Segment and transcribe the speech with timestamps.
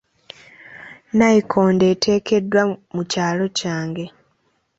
[1.09, 2.61] Nnayikondo eteekeddwa
[2.95, 4.05] mu kyalo kyange.